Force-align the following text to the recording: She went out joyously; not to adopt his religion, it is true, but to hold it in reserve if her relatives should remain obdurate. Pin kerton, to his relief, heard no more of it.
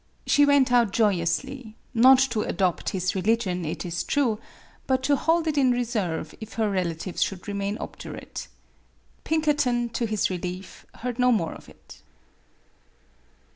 She 0.25 0.47
went 0.47 0.71
out 0.71 0.89
joyously; 0.89 1.75
not 1.93 2.17
to 2.31 2.41
adopt 2.41 2.89
his 2.89 3.13
religion, 3.13 3.63
it 3.65 3.85
is 3.85 4.03
true, 4.03 4.39
but 4.87 5.03
to 5.03 5.15
hold 5.15 5.45
it 5.45 5.59
in 5.59 5.69
reserve 5.69 6.33
if 6.41 6.53
her 6.53 6.71
relatives 6.71 7.21
should 7.21 7.47
remain 7.47 7.77
obdurate. 7.77 8.47
Pin 9.25 9.43
kerton, 9.43 9.89
to 9.89 10.07
his 10.07 10.31
relief, 10.31 10.87
heard 10.95 11.19
no 11.19 11.31
more 11.31 11.53
of 11.53 11.69
it. 11.69 12.01